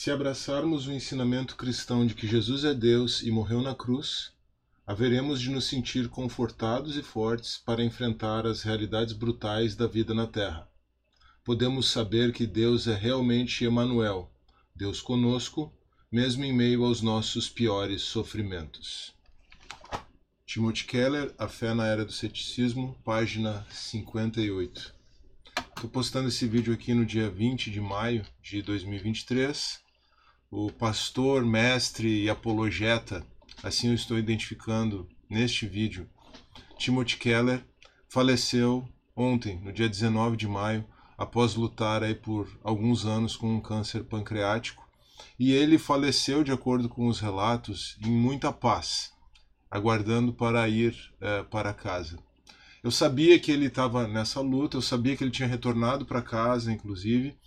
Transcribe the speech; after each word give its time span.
Se 0.00 0.10
abraçarmos 0.10 0.86
o 0.86 0.92
ensinamento 0.94 1.56
cristão 1.56 2.06
de 2.06 2.14
que 2.14 2.26
Jesus 2.26 2.64
é 2.64 2.72
Deus 2.72 3.20
e 3.20 3.30
morreu 3.30 3.60
na 3.60 3.74
cruz, 3.74 4.32
haveremos 4.86 5.38
de 5.38 5.50
nos 5.50 5.66
sentir 5.66 6.08
confortados 6.08 6.96
e 6.96 7.02
fortes 7.02 7.58
para 7.58 7.84
enfrentar 7.84 8.46
as 8.46 8.62
realidades 8.62 9.12
brutais 9.12 9.76
da 9.76 9.86
vida 9.86 10.14
na 10.14 10.26
Terra. 10.26 10.66
Podemos 11.44 11.90
saber 11.90 12.32
que 12.32 12.46
Deus 12.46 12.86
é 12.86 12.94
realmente 12.94 13.62
Emanuel, 13.62 14.32
Deus 14.74 15.02
conosco, 15.02 15.70
mesmo 16.10 16.46
em 16.46 16.52
meio 16.54 16.82
aos 16.82 17.02
nossos 17.02 17.50
piores 17.50 18.00
sofrimentos. 18.00 19.12
Timothy 20.46 20.86
Keller, 20.86 21.34
A 21.36 21.46
Fé 21.46 21.74
na 21.74 21.86
Era 21.86 22.06
do 22.06 22.12
Ceticismo, 22.12 22.96
página 23.04 23.66
58. 23.70 24.94
Estou 25.76 25.90
postando 25.90 26.28
esse 26.28 26.48
vídeo 26.48 26.72
aqui 26.72 26.94
no 26.94 27.04
dia 27.04 27.28
20 27.28 27.70
de 27.70 27.82
maio 27.82 28.24
de 28.42 28.62
2023. 28.62 29.89
O 30.50 30.72
pastor, 30.72 31.44
mestre 31.44 32.24
e 32.24 32.28
apologeta, 32.28 33.24
assim 33.62 33.88
eu 33.88 33.94
estou 33.94 34.18
identificando 34.18 35.08
neste 35.28 35.64
vídeo, 35.64 36.10
Timothy 36.76 37.18
Keller, 37.18 37.64
faleceu 38.08 38.88
ontem, 39.14 39.60
no 39.60 39.72
dia 39.72 39.88
19 39.88 40.36
de 40.36 40.48
maio, 40.48 40.84
após 41.16 41.54
lutar 41.54 42.02
aí 42.02 42.16
por 42.16 42.48
alguns 42.64 43.06
anos 43.06 43.36
com 43.36 43.54
um 43.54 43.60
câncer 43.60 44.02
pancreático. 44.02 44.88
E 45.38 45.52
ele 45.52 45.78
faleceu, 45.78 46.42
de 46.42 46.50
acordo 46.50 46.88
com 46.88 47.06
os 47.06 47.20
relatos, 47.20 47.96
em 48.04 48.10
muita 48.10 48.52
paz 48.52 49.12
aguardando 49.70 50.32
para 50.32 50.68
ir 50.68 50.96
é, 51.20 51.44
para 51.44 51.72
casa. 51.72 52.18
Eu 52.82 52.90
sabia 52.90 53.38
que 53.38 53.52
ele 53.52 53.66
estava 53.66 54.08
nessa 54.08 54.40
luta, 54.40 54.76
eu 54.76 54.82
sabia 54.82 55.16
que 55.16 55.22
ele 55.22 55.30
tinha 55.30 55.46
retornado 55.46 56.04
para 56.04 56.20
casa, 56.20 56.72
inclusive, 56.72 57.38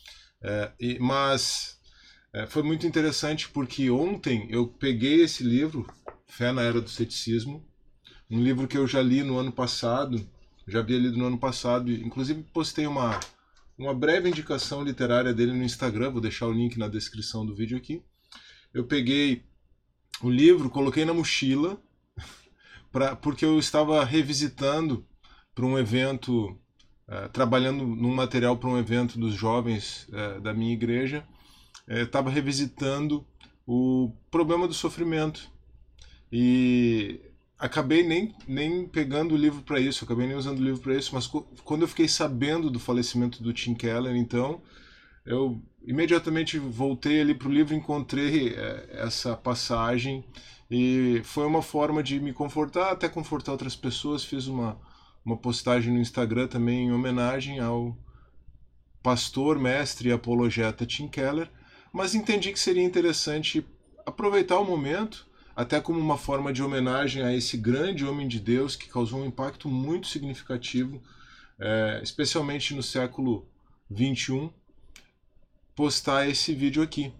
é, 0.41 0.71
e, 0.79 0.99
mas 0.99 1.79
é, 2.33 2.47
foi 2.47 2.63
muito 2.63 2.87
interessante 2.87 3.47
porque 3.49 3.89
ontem 3.91 4.47
eu 4.49 4.67
peguei 4.67 5.21
esse 5.21 5.43
livro, 5.43 5.87
Fé 6.27 6.51
na 6.51 6.63
Era 6.63 6.81
do 6.81 6.89
Ceticismo, 6.89 7.63
um 8.29 8.41
livro 8.41 8.67
que 8.67 8.77
eu 8.77 8.87
já 8.87 9.01
li 9.01 9.21
no 9.21 9.37
ano 9.37 9.51
passado, 9.51 10.27
já 10.67 10.79
havia 10.79 10.97
lido 10.97 11.17
no 11.17 11.27
ano 11.27 11.37
passado, 11.37 11.91
inclusive 11.91 12.41
postei 12.51 12.87
uma, 12.87 13.19
uma 13.77 13.93
breve 13.93 14.29
indicação 14.29 14.83
literária 14.83 15.33
dele 15.33 15.53
no 15.53 15.63
Instagram, 15.63 16.11
vou 16.11 16.21
deixar 16.21 16.47
o 16.47 16.51
link 16.51 16.77
na 16.77 16.87
descrição 16.87 17.45
do 17.45 17.53
vídeo 17.53 17.77
aqui. 17.77 18.01
Eu 18.73 18.85
peguei 18.85 19.43
o 20.21 20.29
livro, 20.29 20.69
coloquei 20.69 21.05
na 21.05 21.13
mochila, 21.13 21.79
pra, 22.91 23.15
porque 23.15 23.45
eu 23.45 23.59
estava 23.59 24.03
revisitando 24.03 25.05
para 25.53 25.65
um 25.65 25.77
evento, 25.77 26.57
uh, 27.07 27.29
trabalhando 27.31 27.85
num 27.85 28.15
material 28.15 28.57
para 28.57 28.69
um 28.69 28.77
evento 28.77 29.19
dos 29.19 29.35
jovens 29.35 30.07
uh, 30.09 30.41
da 30.41 30.53
minha 30.53 30.73
igreja, 30.73 31.23
estava 31.87 32.29
revisitando 32.29 33.25
o 33.65 34.11
problema 34.31 34.67
do 34.67 34.73
sofrimento. 34.73 35.49
E 36.31 37.21
acabei 37.57 38.03
nem, 38.03 38.35
nem 38.47 38.87
pegando 38.87 39.35
o 39.35 39.37
livro 39.37 39.61
para 39.61 39.79
isso, 39.79 40.03
acabei 40.03 40.27
nem 40.27 40.35
usando 40.35 40.59
o 40.59 40.63
livro 40.63 40.81
para 40.81 40.95
isso, 40.95 41.13
mas 41.13 41.27
quando 41.63 41.83
eu 41.83 41.87
fiquei 41.87 42.07
sabendo 42.07 42.69
do 42.69 42.79
falecimento 42.79 43.41
do 43.41 43.53
Tim 43.53 43.73
Keller, 43.73 44.15
então, 44.15 44.61
eu 45.25 45.61
imediatamente 45.85 46.57
voltei 46.57 47.21
ali 47.21 47.33
para 47.33 47.47
o 47.47 47.51
livro, 47.51 47.73
encontrei 47.75 48.55
essa 48.89 49.35
passagem 49.35 50.23
e 50.69 51.21
foi 51.23 51.45
uma 51.45 51.61
forma 51.61 52.01
de 52.01 52.19
me 52.19 52.33
confortar, 52.33 52.91
até 52.91 53.07
confortar 53.07 53.51
outras 53.51 53.75
pessoas. 53.75 54.23
Fiz 54.23 54.47
uma, 54.47 54.79
uma 55.23 55.37
postagem 55.37 55.93
no 55.93 55.99
Instagram 55.99 56.47
também 56.47 56.87
em 56.87 56.91
homenagem 56.91 57.59
ao 57.59 57.95
pastor, 59.01 59.59
mestre 59.59 60.09
e 60.09 60.11
apologeta 60.11 60.85
Tim 60.85 61.07
Keller, 61.07 61.49
mas 61.93 62.15
entendi 62.15 62.51
que 62.51 62.59
seria 62.59 62.83
interessante 62.83 63.63
aproveitar 64.03 64.57
o 64.59 64.65
momento, 64.65 65.27
até 65.55 65.79
como 65.79 65.99
uma 65.99 66.17
forma 66.17 66.51
de 66.51 66.63
homenagem 66.63 67.21
a 67.21 67.31
esse 67.31 67.55
grande 67.55 68.03
homem 68.03 68.27
de 68.27 68.39
Deus 68.39 68.75
que 68.75 68.89
causou 68.89 69.21
um 69.21 69.25
impacto 69.27 69.69
muito 69.69 70.07
significativo, 70.07 70.99
é, 71.59 72.01
especialmente 72.01 72.73
no 72.73 72.81
século 72.81 73.47
21, 73.91 74.51
postar 75.75 76.27
esse 76.27 76.55
vídeo 76.55 76.81
aqui. 76.81 77.13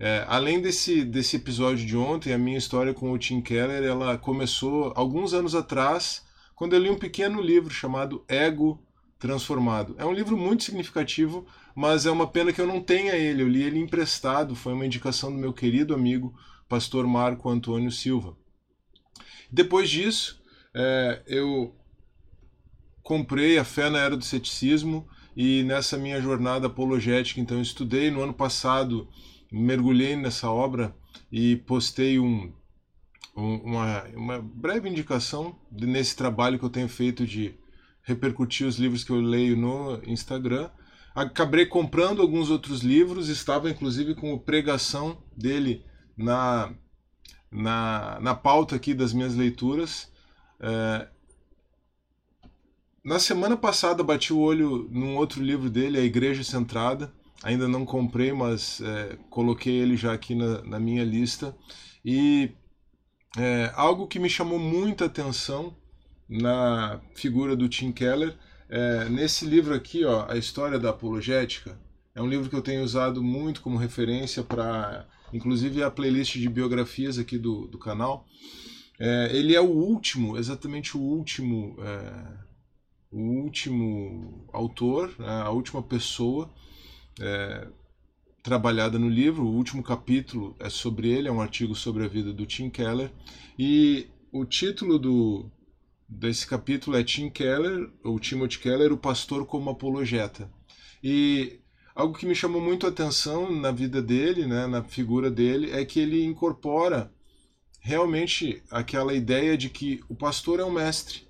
É, 0.00 0.24
além 0.28 0.60
desse, 0.60 1.04
desse 1.04 1.36
episódio 1.36 1.86
de 1.86 1.96
ontem, 1.96 2.32
a 2.32 2.38
minha 2.38 2.58
história 2.58 2.92
com 2.92 3.12
o 3.12 3.18
Tim 3.18 3.40
Keller 3.40 3.84
ela 3.84 4.18
começou 4.18 4.92
alguns 4.96 5.32
anos 5.32 5.54
atrás, 5.54 6.26
quando 6.56 6.72
eu 6.72 6.80
li 6.80 6.90
um 6.90 6.98
pequeno 6.98 7.40
livro 7.40 7.72
chamado 7.72 8.24
Ego 8.26 8.82
Transformado. 9.18 9.94
É 9.98 10.04
um 10.04 10.12
livro 10.12 10.36
muito 10.36 10.64
significativo, 10.64 11.46
mas 11.74 12.06
é 12.06 12.10
uma 12.10 12.26
pena 12.26 12.52
que 12.52 12.60
eu 12.60 12.66
não 12.66 12.80
tenha 12.80 13.14
ele. 13.14 13.42
Eu 13.42 13.48
li 13.48 13.62
ele 13.62 13.78
emprestado, 13.78 14.54
foi 14.54 14.72
uma 14.72 14.86
indicação 14.86 15.32
do 15.32 15.38
meu 15.38 15.52
querido 15.52 15.94
amigo, 15.94 16.34
pastor 16.68 17.06
Marco 17.06 17.48
Antônio 17.48 17.90
Silva. 17.90 18.36
Depois 19.50 19.90
disso, 19.90 20.40
é, 20.74 21.22
eu 21.26 21.74
comprei 23.02 23.58
A 23.58 23.64
Fé 23.64 23.90
na 23.90 23.98
Era 23.98 24.16
do 24.16 24.24
Ceticismo 24.24 25.08
e 25.36 25.62
nessa 25.64 25.96
minha 25.96 26.20
jornada 26.20 26.66
apologética, 26.66 27.40
então, 27.40 27.60
estudei 27.60 28.10
no 28.10 28.22
ano 28.22 28.34
passado 28.34 29.08
mergulhei 29.50 30.14
nessa 30.16 30.50
obra 30.50 30.94
e 31.32 31.56
postei 31.56 32.18
um, 32.18 32.52
um, 33.36 33.54
uma, 33.56 34.04
uma 34.14 34.40
breve 34.40 34.88
indicação 34.88 35.58
nesse 35.70 36.16
trabalho 36.16 36.58
que 36.58 36.64
eu 36.64 36.70
tenho 36.70 36.88
feito 36.88 37.26
de 37.26 37.54
repercutir 38.08 38.66
os 38.66 38.78
livros 38.78 39.04
que 39.04 39.10
eu 39.10 39.20
leio 39.20 39.54
no 39.54 40.00
Instagram. 40.06 40.70
Acabei 41.14 41.66
comprando 41.66 42.22
alguns 42.22 42.48
outros 42.48 42.80
livros, 42.80 43.28
estava 43.28 43.68
inclusive 43.68 44.14
com 44.14 44.34
a 44.34 44.38
pregação 44.38 45.22
dele 45.36 45.84
na, 46.16 46.72
na, 47.50 48.18
na 48.20 48.34
pauta 48.34 48.76
aqui 48.76 48.94
das 48.94 49.12
minhas 49.12 49.34
leituras. 49.34 50.10
É, 50.58 51.06
na 53.04 53.18
semana 53.18 53.58
passada 53.58 54.02
bati 54.02 54.32
o 54.32 54.38
olho 54.38 54.88
num 54.90 55.16
outro 55.16 55.42
livro 55.42 55.68
dele, 55.68 55.98
A 55.98 56.02
Igreja 56.02 56.42
Centrada, 56.42 57.12
ainda 57.42 57.68
não 57.68 57.84
comprei, 57.84 58.32
mas 58.32 58.80
é, 58.80 59.18
coloquei 59.28 59.74
ele 59.74 59.96
já 59.96 60.14
aqui 60.14 60.34
na, 60.34 60.62
na 60.62 60.80
minha 60.80 61.04
lista. 61.04 61.54
E 62.02 62.52
é, 63.36 63.70
algo 63.74 64.06
que 64.06 64.18
me 64.18 64.30
chamou 64.30 64.58
muita 64.58 65.04
atenção 65.04 65.76
na 66.28 67.00
figura 67.14 67.56
do 67.56 67.68
Tim 67.68 67.90
Keller, 67.90 68.36
é, 68.68 69.08
nesse 69.08 69.46
livro 69.46 69.74
aqui, 69.74 70.04
ó, 70.04 70.26
A 70.28 70.36
História 70.36 70.78
da 70.78 70.90
Apologética, 70.90 71.78
é 72.14 72.20
um 72.20 72.28
livro 72.28 72.50
que 72.50 72.56
eu 72.56 72.62
tenho 72.62 72.82
usado 72.82 73.22
muito 73.22 73.62
como 73.62 73.78
referência 73.78 74.42
para, 74.42 75.06
inclusive, 75.32 75.82
a 75.82 75.90
playlist 75.90 76.36
de 76.36 76.48
biografias 76.48 77.18
aqui 77.18 77.38
do, 77.38 77.66
do 77.66 77.78
canal. 77.78 78.26
É, 78.98 79.30
ele 79.32 79.54
é 79.54 79.60
o 79.60 79.70
último, 79.70 80.36
exatamente 80.36 80.96
o 80.96 81.00
último, 81.00 81.76
é, 81.80 82.26
o 83.10 83.20
último 83.20 84.48
autor, 84.52 85.14
né, 85.18 85.42
a 85.42 85.50
última 85.50 85.82
pessoa 85.82 86.52
é, 87.20 87.68
trabalhada 88.42 88.98
no 88.98 89.08
livro. 89.08 89.44
O 89.44 89.54
último 89.54 89.82
capítulo 89.82 90.56
é 90.58 90.68
sobre 90.68 91.08
ele, 91.08 91.28
é 91.28 91.32
um 91.32 91.40
artigo 91.40 91.74
sobre 91.74 92.04
a 92.04 92.08
vida 92.08 92.32
do 92.32 92.44
Tim 92.44 92.68
Keller. 92.68 93.10
E 93.56 94.08
o 94.32 94.44
título 94.44 94.98
do, 94.98 95.50
desse 96.08 96.46
capítulo 96.46 96.96
é 96.96 97.04
Tim 97.04 97.28
Keller, 97.28 97.90
ou 98.02 98.18
Timothy 98.18 98.58
Keller, 98.58 98.92
o 98.92 98.98
pastor 98.98 99.44
como 99.44 99.70
apologeta. 99.70 100.50
E 101.02 101.60
algo 101.94 102.16
que 102.16 102.26
me 102.26 102.34
chamou 102.34 102.62
muito 102.62 102.86
a 102.86 102.88
atenção 102.88 103.54
na 103.54 103.70
vida 103.70 104.00
dele, 104.00 104.46
né, 104.46 104.66
na 104.66 104.82
figura 104.82 105.30
dele, 105.30 105.70
é 105.70 105.84
que 105.84 106.00
ele 106.00 106.24
incorpora 106.24 107.12
realmente 107.80 108.62
aquela 108.70 109.14
ideia 109.14 109.56
de 109.56 109.68
que 109.68 110.00
o 110.08 110.14
pastor 110.14 110.60
é 110.60 110.64
um 110.64 110.72
mestre 110.72 111.28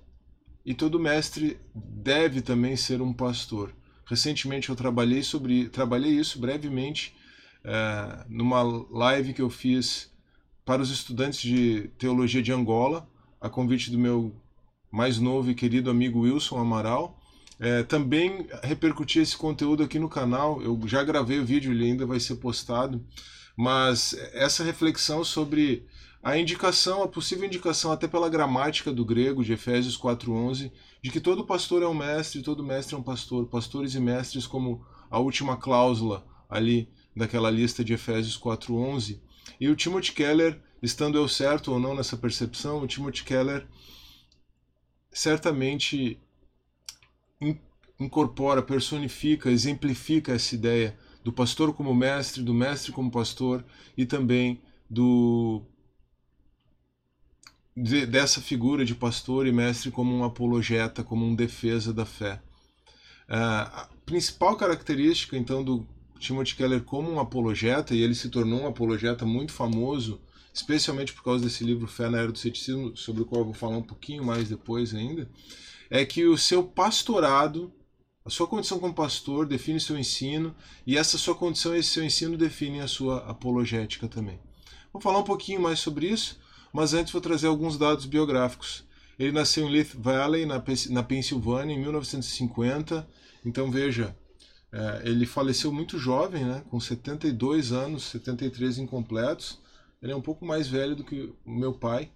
e 0.65 0.73
todo 0.73 0.99
mestre 0.99 1.59
deve 1.73 2.41
também 2.41 2.75
ser 2.75 3.01
um 3.01 3.13
pastor. 3.13 3.73
Recentemente 4.05 4.69
eu 4.69 4.75
trabalhei 4.75 5.21
sobre 5.21 5.69
trabalhei 5.69 6.11
isso 6.11 6.39
brevemente 6.39 7.15
é, 7.63 8.25
numa 8.27 8.61
live 8.63 9.33
que 9.33 9.41
eu 9.41 9.49
fiz 9.49 10.11
para 10.65 10.81
os 10.81 10.89
estudantes 10.89 11.41
de 11.41 11.89
teologia 11.97 12.41
de 12.41 12.51
Angola, 12.51 13.09
a 13.39 13.49
convite 13.49 13.91
do 13.91 13.97
meu 13.97 14.35
mais 14.91 15.19
novo 15.19 15.51
e 15.51 15.55
querido 15.55 15.89
amigo 15.89 16.21
Wilson 16.21 16.57
Amaral. 16.57 17.19
É, 17.59 17.83
também 17.83 18.47
repercuti 18.63 19.19
esse 19.19 19.35
conteúdo 19.35 19.83
aqui 19.83 19.99
no 19.99 20.09
canal. 20.09 20.61
Eu 20.61 20.79
já 20.85 21.03
gravei 21.03 21.39
o 21.39 21.45
vídeo, 21.45 21.71
ele 21.71 21.85
ainda 21.85 22.05
vai 22.05 22.19
ser 22.19 22.35
postado. 22.35 23.03
Mas 23.55 24.13
essa 24.33 24.63
reflexão 24.63 25.23
sobre 25.23 25.85
a 26.23 26.37
indicação, 26.37 27.03
a 27.03 27.07
possível 27.07 27.45
indicação, 27.45 27.91
até 27.91 28.07
pela 28.07 28.29
gramática 28.29 28.91
do 28.91 29.05
grego 29.05 29.43
de 29.43 29.53
Efésios 29.53 29.97
4:11, 29.97 30.71
de 31.01 31.11
que 31.11 31.19
todo 31.19 31.45
pastor 31.45 31.83
é 31.83 31.87
um 31.87 31.93
mestre, 31.93 32.41
todo 32.41 32.63
mestre 32.63 32.95
é 32.95 32.97
um 32.97 33.03
pastor, 33.03 33.45
pastores 33.47 33.95
e 33.95 33.99
mestres 33.99 34.47
como 34.47 34.85
a 35.09 35.19
última 35.19 35.57
cláusula 35.57 36.25
ali 36.49 36.89
daquela 37.15 37.49
lista 37.49 37.83
de 37.83 37.93
Efésios 37.93 38.37
4:11. 38.37 39.19
E 39.59 39.67
o 39.67 39.75
Timothy 39.75 40.13
Keller, 40.13 40.59
estando 40.81 41.17
eu 41.17 41.27
certo 41.27 41.71
ou 41.71 41.79
não 41.79 41.95
nessa 41.95 42.15
percepção, 42.15 42.81
o 42.81 42.87
Timothy 42.87 43.23
Keller 43.23 43.67
certamente 45.11 46.19
incorpora, 47.99 48.61
personifica, 48.61 49.49
exemplifica 49.49 50.33
essa 50.33 50.55
ideia 50.55 50.97
do 51.23 51.33
pastor 51.33 51.73
como 51.73 51.93
mestre, 51.93 52.41
do 52.41 52.53
mestre 52.53 52.91
como 52.91 53.11
pastor 53.11 53.63
e 53.97 54.05
também 54.05 54.61
do 54.89 55.61
de, 57.75 58.05
dessa 58.05 58.41
figura 58.41 58.83
de 58.83 58.95
pastor 58.95 59.47
e 59.47 59.51
mestre 59.51 59.91
como 59.91 60.13
um 60.13 60.23
apologeta, 60.23 61.03
como 61.03 61.25
um 61.25 61.35
defesa 61.35 61.93
da 61.93 62.05
fé. 62.05 62.41
Uh, 63.29 63.63
a 63.71 63.89
principal 64.05 64.55
característica, 64.57 65.37
então, 65.37 65.63
do 65.63 65.87
Timothy 66.19 66.55
Keller 66.55 66.81
como 66.83 67.11
um 67.11 67.19
apologeta, 67.19 67.93
e 67.95 68.01
ele 68.01 68.15
se 68.15 68.29
tornou 68.29 68.61
um 68.61 68.67
apologeta 68.67 69.25
muito 69.25 69.53
famoso, 69.53 70.19
especialmente 70.53 71.13
por 71.13 71.23
causa 71.23 71.43
desse 71.43 71.63
livro 71.63 71.87
Fé 71.87 72.09
na 72.09 72.19
Era 72.19 72.31
do 72.31 72.37
Ceticismo, 72.37 72.95
sobre 72.95 73.21
o 73.21 73.25
qual 73.25 73.41
eu 73.41 73.45
vou 73.45 73.53
falar 73.53 73.77
um 73.77 73.83
pouquinho 73.83 74.23
mais 74.23 74.49
depois 74.49 74.93
ainda, 74.93 75.29
é 75.89 76.05
que 76.05 76.25
o 76.25 76.37
seu 76.37 76.63
pastorado, 76.63 77.71
a 78.23 78.29
sua 78.29 78.47
condição 78.47 78.79
como 78.79 78.93
pastor 78.93 79.45
define 79.45 79.79
seu 79.79 79.97
ensino, 79.97 80.55
e 80.85 80.97
essa 80.97 81.17
sua 81.17 81.35
condição 81.35 81.75
e 81.75 81.79
esse 81.79 81.89
seu 81.89 82.03
ensino 82.03 82.37
definem 82.37 82.81
a 82.81 82.87
sua 82.87 83.19
apologética 83.29 84.07
também. 84.07 84.39
Vou 84.91 85.01
falar 85.01 85.19
um 85.19 85.23
pouquinho 85.23 85.61
mais 85.61 85.79
sobre 85.79 86.07
isso, 86.07 86.39
mas 86.73 86.93
antes 86.93 87.11
vou 87.11 87.21
trazer 87.21 87.47
alguns 87.47 87.77
dados 87.77 88.05
biográficos. 88.05 88.83
Ele 89.17 89.31
nasceu 89.31 89.67
em 89.67 89.71
Leith 89.71 89.95
Valley, 89.95 90.45
na, 90.45 90.63
na 90.89 91.03
Pensilvânia, 91.03 91.75
em 91.75 91.79
1950. 91.79 93.07
Então 93.45 93.69
veja, 93.69 94.15
é, 94.71 95.01
ele 95.03 95.25
faleceu 95.25 95.71
muito 95.73 95.97
jovem, 95.97 96.45
né, 96.45 96.63
com 96.69 96.79
72 96.79 97.71
anos, 97.71 98.03
73 98.05 98.77
incompletos. 98.77 99.59
Ele 100.01 100.11
é 100.11 100.15
um 100.15 100.21
pouco 100.21 100.45
mais 100.45 100.67
velho 100.67 100.95
do 100.95 101.03
que 101.03 101.33
o 101.45 101.51
meu 101.51 101.73
pai. 101.73 102.11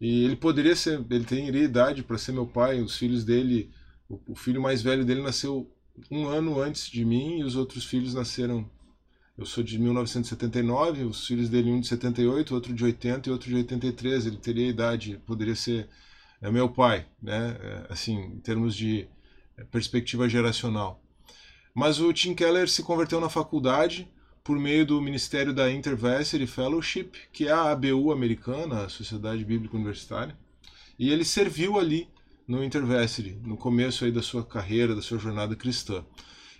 E 0.00 0.24
ele 0.24 0.36
poderia 0.36 0.76
ser, 0.76 1.04
ele 1.10 1.24
teria 1.24 1.62
idade 1.62 2.02
para 2.02 2.18
ser 2.18 2.32
meu 2.32 2.46
pai. 2.46 2.80
Os 2.80 2.96
filhos 2.96 3.24
dele, 3.24 3.70
o, 4.08 4.20
o 4.28 4.34
filho 4.34 4.60
mais 4.60 4.82
velho 4.82 5.04
dele 5.04 5.22
nasceu 5.22 5.70
um 6.10 6.26
ano 6.26 6.60
antes 6.60 6.90
de 6.90 7.04
mim 7.04 7.38
e 7.38 7.44
os 7.44 7.56
outros 7.56 7.84
filhos 7.84 8.12
nasceram 8.12 8.68
eu 9.38 9.44
sou 9.44 9.62
de 9.62 9.78
1979, 9.78 11.04
os 11.04 11.26
filhos 11.26 11.50
dele, 11.50 11.70
um 11.70 11.78
de 11.78 11.86
78, 11.88 12.54
outro 12.54 12.72
de 12.72 12.82
80 12.82 13.28
e 13.28 13.32
outro 13.32 13.50
de 13.50 13.54
83. 13.56 14.24
Ele 14.24 14.38
teria 14.38 14.66
idade, 14.66 15.20
poderia 15.26 15.54
ser 15.54 15.90
é, 16.40 16.50
meu 16.50 16.70
pai, 16.70 17.06
né? 17.20 17.54
É, 17.60 17.86
assim, 17.90 18.16
em 18.16 18.40
termos 18.40 18.74
de 18.74 19.06
é, 19.58 19.64
perspectiva 19.64 20.26
geracional. 20.26 21.02
Mas 21.74 22.00
o 22.00 22.10
Tim 22.14 22.34
Keller 22.34 22.66
se 22.66 22.82
converteu 22.82 23.20
na 23.20 23.28
faculdade 23.28 24.08
por 24.46 24.60
meio 24.60 24.86
do 24.86 25.02
Ministério 25.02 25.52
da 25.52 25.68
Intervarsity 25.72 26.46
Fellowship, 26.46 27.10
que 27.32 27.48
é 27.48 27.50
a 27.50 27.72
ABU 27.72 28.12
americana, 28.12 28.84
a 28.84 28.88
Sociedade 28.88 29.44
Bíblica 29.44 29.74
Universitária, 29.74 30.38
e 30.96 31.10
ele 31.10 31.24
serviu 31.24 31.80
ali 31.80 32.08
no 32.46 32.62
Intervarsity, 32.62 33.36
no 33.42 33.56
começo 33.56 34.04
aí 34.04 34.12
da 34.12 34.22
sua 34.22 34.44
carreira, 34.44 34.94
da 34.94 35.02
sua 35.02 35.18
jornada 35.18 35.56
cristã. 35.56 36.04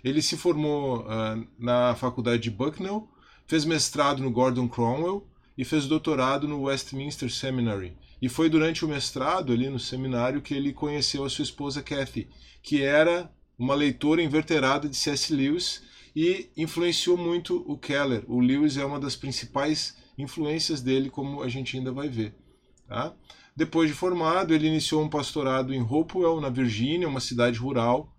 Ele 0.03 0.21
se 0.21 0.35
formou 0.35 0.99
uh, 1.03 1.47
na 1.57 1.95
faculdade 1.95 2.43
de 2.43 2.51
Bucknell, 2.51 3.07
fez 3.47 3.63
mestrado 3.63 4.21
no 4.21 4.31
Gordon 4.31 4.67
Cromwell 4.67 5.25
e 5.57 5.63
fez 5.63 5.87
doutorado 5.87 6.45
no 6.45 6.63
Westminster 6.63 7.31
Seminary. 7.31 7.95
E 8.21 8.27
foi 8.27 8.49
durante 8.49 8.83
o 8.83 8.87
mestrado 8.89 9.53
ali 9.53 9.69
no 9.69 9.79
seminário 9.79 10.41
que 10.41 10.53
ele 10.53 10.73
conheceu 10.73 11.23
a 11.23 11.29
sua 11.29 11.43
esposa 11.43 11.81
Kathy, 11.81 12.27
que 12.61 12.83
era 12.83 13.31
uma 13.57 13.73
leitora 13.73 14.21
inverterada 14.21 14.89
de 14.89 14.97
C.S. 14.97 15.33
Lewis 15.33 15.87
e 16.19 16.49
influenciou 16.57 17.15
muito 17.15 17.63
o 17.67 17.77
Keller. 17.77 18.23
O 18.27 18.39
Lewis 18.39 18.75
é 18.75 18.83
uma 18.83 18.99
das 18.99 19.15
principais 19.15 19.95
influências 20.17 20.81
dele, 20.81 21.11
como 21.11 21.43
a 21.43 21.47
gente 21.47 21.77
ainda 21.77 21.91
vai 21.91 22.09
ver. 22.09 22.33
Tá? 22.87 23.13
Depois 23.55 23.87
de 23.87 23.95
formado, 23.95 24.51
ele 24.51 24.65
iniciou 24.65 25.03
um 25.03 25.09
pastorado 25.09 25.71
em 25.71 25.79
Hopewell, 25.79 26.41
na 26.41 26.49
Virgínia, 26.49 27.07
uma 27.07 27.19
cidade 27.19 27.59
rural, 27.59 28.11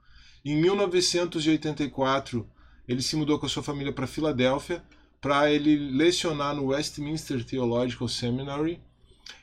em 0.45 0.55
1984, 0.55 2.49
ele 2.87 3.03
se 3.03 3.17
mudou 3.17 3.37
com 3.37 3.47
a 3.47 3.49
sua 3.49 3.65
família 3.65 3.93
para 3.93 4.07
Filadélfia 4.07 4.81
para 5.21 5.51
ele 5.51 5.77
lecionar 5.91 6.55
no 6.55 6.67
Westminster 6.67 7.45
Theological 7.45 8.07
Seminary. 8.07 8.81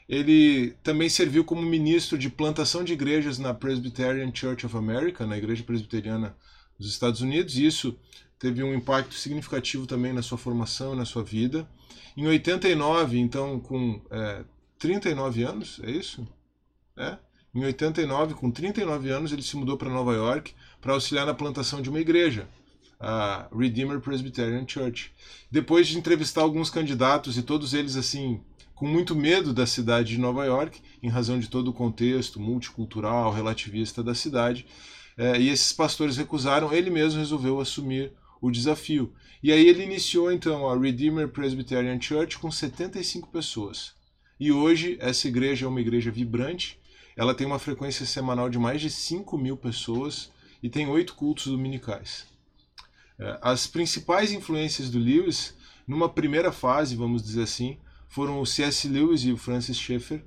Ele 0.08 0.78
também 0.82 1.10
serviu 1.10 1.44
como 1.44 1.62
ministro 1.62 2.18
de 2.18 2.30
plantação 2.30 2.86
de 2.86 2.94
igrejas 2.94 3.38
na 3.38 3.54
Presbyterian 3.54 4.34
Church 4.34 4.66
of 4.66 4.78
America, 4.78 5.26
na 5.26 5.38
Igreja 5.38 5.62
Presbiteriana 5.62 6.38
dos 6.80 6.90
Estados 6.90 7.20
Unidos. 7.20 7.58
Isso 7.58 8.00
teve 8.46 8.64
um 8.64 8.76
impacto 8.76 9.16
significativo 9.16 9.88
também 9.88 10.14
na 10.14 10.22
sua 10.22 10.38
formação 10.38 10.94
e 10.94 10.98
na 10.98 11.04
sua 11.04 11.24
vida. 11.24 11.68
Em 12.16 12.28
89, 12.28 13.18
então, 13.18 13.60
com 13.60 14.00
é, 14.12 14.44
39 14.78 15.44
anos, 15.44 15.82
é 15.84 15.90
isso? 15.90 16.28
É? 16.96 17.18
Em 17.56 17.66
89, 17.66 18.36
com 18.36 18.52
39 18.52 19.10
anos, 19.10 19.32
ele 19.32 19.42
se 19.42 19.58
mudou 19.58 19.78
para 19.78 19.90
Nova 19.90 20.14
York 20.14 20.54
para 20.80 20.94
auxiliar 20.94 21.26
na 21.26 21.34
plantação 21.34 21.82
de 21.82 21.90
uma 21.90 22.00
igreja, 22.00 22.48
a 23.00 23.48
Redeemer 23.52 24.00
Presbyterian 24.00 24.64
Church. 24.68 25.12
Depois 25.50 25.88
de 25.88 25.98
entrevistar 25.98 26.42
alguns 26.42 26.70
candidatos 26.70 27.40
e 27.40 27.42
todos 27.42 27.74
eles 27.74 27.96
assim 27.96 28.40
com 28.76 28.86
muito 28.86 29.16
medo 29.16 29.54
da 29.54 29.66
cidade 29.66 30.10
de 30.10 30.20
Nova 30.20 30.46
York, 30.46 30.82
em 31.02 31.10
razão 31.10 31.40
de 31.40 31.50
todo 31.50 31.70
o 31.70 31.74
contexto 31.74 32.40
multicultural, 32.40 33.32
relativista 33.32 34.04
da 34.04 34.14
cidade, 34.14 34.68
é, 35.18 35.40
e 35.40 35.50
esses 35.50 35.74
pastores 35.74 36.18
recusaram, 36.18 36.72
ele 36.72 36.92
mesmo 36.92 37.20
resolveu 37.20 37.60
assumir 37.60 38.12
o 38.46 38.52
desafio. 38.52 39.14
E 39.42 39.52
aí 39.52 39.68
ele 39.68 39.84
iniciou 39.84 40.32
então 40.32 40.68
a 40.70 40.78
Redeemer 40.78 41.30
Presbyterian 41.30 42.00
Church 42.00 42.38
com 42.38 42.52
75 42.52 43.30
pessoas. 43.30 43.94
E 44.40 44.52
hoje 44.52 44.98
essa 45.00 45.28
igreja 45.28 45.66
é 45.66 45.70
uma 45.70 45.82
igreja 45.82 46.12
vibrante, 46.12 46.80
ela 47.16 47.34
tem 47.34 47.48
uma 47.48 47.60
frequência 47.60 48.06
semanal 48.06 48.50
de 48.50 48.60
mais 48.60 48.82
de 48.82 48.90
5 48.90 49.38
mil 49.38 49.56
pessoas 49.56 50.30
e 50.62 50.70
tem 50.70 50.88
oito 50.88 51.16
cultos 51.16 51.48
dominicais. 51.48 52.26
É, 53.18 53.40
as 53.42 53.68
principais 53.68 54.32
influências 54.32 54.90
do 54.90 55.00
Lewis, 55.00 55.56
numa 55.88 56.10
primeira 56.10 56.52
fase, 56.52 56.96
vamos 56.96 57.24
dizer 57.24 57.44
assim, 57.44 57.78
foram 58.10 58.42
o 58.42 58.46
C.S. 58.46 58.88
Lewis 58.88 59.24
e 59.24 59.32
o 59.32 59.38
Francis 59.38 59.78
Schaeffer, 59.78 60.24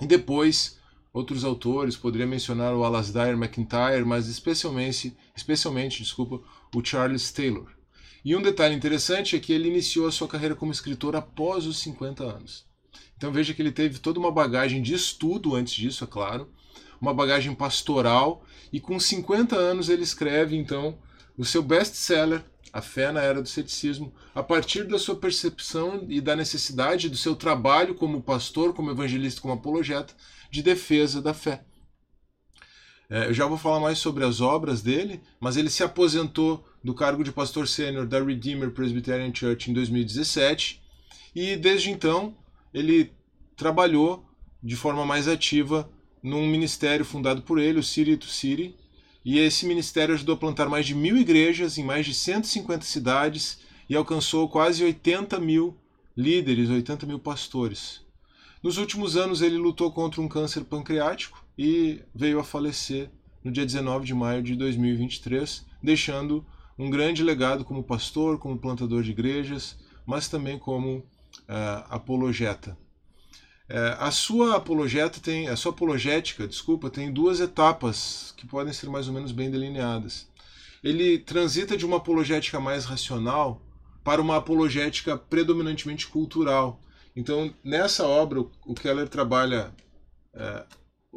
e 0.00 0.06
depois 0.06 0.78
outros 1.12 1.44
autores, 1.44 1.96
poderia 1.96 2.26
mencionar 2.26 2.74
o 2.74 2.84
Alasdair 2.84 3.36
MacIntyre, 3.36 4.04
mas 4.04 4.28
especialmente, 4.28 5.16
especialmente 5.36 6.02
desculpa, 6.02 6.40
o 6.74 6.84
Charles 6.84 7.30
Taylor. 7.30 7.70
E 8.24 8.34
um 8.36 8.42
detalhe 8.42 8.74
interessante 8.74 9.36
é 9.36 9.40
que 9.40 9.52
ele 9.52 9.68
iniciou 9.68 10.06
a 10.06 10.12
sua 10.12 10.28
carreira 10.28 10.54
como 10.54 10.72
escritor 10.72 11.16
após 11.16 11.66
os 11.66 11.78
50 11.78 12.22
anos. 12.22 12.64
Então 13.16 13.32
veja 13.32 13.52
que 13.52 13.60
ele 13.60 13.72
teve 13.72 13.98
toda 13.98 14.18
uma 14.18 14.30
bagagem 14.30 14.80
de 14.80 14.94
estudo 14.94 15.54
antes 15.54 15.74
disso, 15.74 16.04
é 16.04 16.06
claro, 16.06 16.50
uma 17.00 17.12
bagagem 17.12 17.54
pastoral, 17.54 18.44
e 18.72 18.80
com 18.80 18.98
50 18.98 19.56
anos 19.56 19.88
ele 19.88 20.02
escreve 20.02 20.56
então 20.56 20.98
o 21.36 21.44
seu 21.44 21.62
best-seller, 21.62 22.44
A 22.72 22.80
Fé 22.80 23.12
na 23.12 23.20
Era 23.20 23.42
do 23.42 23.48
Ceticismo, 23.48 24.12
a 24.34 24.42
partir 24.42 24.84
da 24.84 24.98
sua 24.98 25.16
percepção 25.16 26.06
e 26.08 26.20
da 26.20 26.34
necessidade 26.34 27.08
do 27.08 27.16
seu 27.16 27.36
trabalho 27.36 27.94
como 27.94 28.22
pastor, 28.22 28.72
como 28.72 28.90
evangelista, 28.90 29.40
como 29.40 29.54
apologeta, 29.54 30.14
de 30.50 30.62
defesa 30.62 31.20
da 31.20 31.34
fé. 31.34 31.64
É, 33.10 33.26
eu 33.26 33.34
já 33.34 33.46
vou 33.46 33.58
falar 33.58 33.78
mais 33.78 33.98
sobre 33.98 34.24
as 34.24 34.40
obras 34.40 34.80
dele, 34.80 35.20
mas 35.38 35.58
ele 35.58 35.68
se 35.68 35.82
aposentou 35.82 36.66
do 36.82 36.94
cargo 36.94 37.22
de 37.22 37.30
pastor 37.30 37.68
sênior 37.68 38.06
da 38.06 38.22
Redeemer 38.22 38.70
Presbyterian 38.70 39.30
Church 39.34 39.70
em 39.70 39.74
2017 39.74 40.80
e 41.34 41.56
desde 41.56 41.90
então 41.90 42.34
ele 42.72 43.12
trabalhou 43.54 44.24
de 44.62 44.76
forma 44.76 45.04
mais 45.04 45.28
ativa 45.28 45.90
num 46.22 46.46
ministério 46.46 47.04
fundado 47.04 47.42
por 47.42 47.58
ele, 47.58 47.80
o 47.80 47.82
City 47.82 48.16
to 48.16 48.26
City, 48.26 48.74
e 49.24 49.38
esse 49.38 49.66
ministério 49.66 50.14
ajudou 50.14 50.34
a 50.34 50.38
plantar 50.38 50.68
mais 50.68 50.86
de 50.86 50.94
mil 50.94 51.16
igrejas 51.16 51.78
em 51.78 51.84
mais 51.84 52.06
de 52.06 52.14
150 52.14 52.84
cidades 52.84 53.60
e 53.88 53.94
alcançou 53.94 54.48
quase 54.48 54.82
80 54.82 55.38
mil 55.38 55.76
líderes, 56.16 56.68
80 56.68 57.06
mil 57.06 57.18
pastores. 57.18 58.00
Nos 58.62 58.78
últimos 58.78 59.16
anos 59.16 59.42
ele 59.42 59.56
lutou 59.56 59.90
contra 59.90 60.20
um 60.20 60.28
câncer 60.28 60.64
pancreático 60.64 61.44
e 61.58 62.00
veio 62.14 62.38
a 62.38 62.44
falecer 62.44 63.10
no 63.42 63.50
dia 63.50 63.66
19 63.66 64.06
de 64.06 64.14
maio 64.14 64.42
de 64.42 64.54
2023, 64.54 65.66
deixando 65.82 66.46
um 66.78 66.88
grande 66.88 67.22
legado 67.22 67.64
como 67.64 67.82
pastor, 67.82 68.38
como 68.38 68.58
plantador 68.58 69.02
de 69.02 69.10
igrejas, 69.10 69.76
mas 70.06 70.28
também 70.28 70.58
como 70.58 70.98
uh, 70.98 71.04
apologeta. 71.88 72.76
É, 73.74 73.96
a 73.98 74.10
sua 74.10 74.56
apologeta 74.56 75.18
tem, 75.18 75.48
a 75.48 75.56
sua 75.56 75.72
apologética, 75.72 76.46
desculpa, 76.46 76.90
tem 76.90 77.10
duas 77.10 77.40
etapas 77.40 78.34
que 78.36 78.46
podem 78.46 78.70
ser 78.70 78.90
mais 78.90 79.08
ou 79.08 79.14
menos 79.14 79.32
bem 79.32 79.50
delineadas. 79.50 80.28
Ele 80.84 81.18
transita 81.18 81.74
de 81.74 81.86
uma 81.86 81.96
apologética 81.96 82.60
mais 82.60 82.84
racional 82.84 83.62
para 84.04 84.20
uma 84.20 84.36
apologética 84.36 85.16
predominantemente 85.16 86.06
cultural. 86.06 86.78
Então, 87.16 87.54
nessa 87.64 88.06
obra, 88.06 88.40
o 88.66 88.74
Keller 88.74 89.08
trabalha 89.08 89.72
é, 90.34 90.64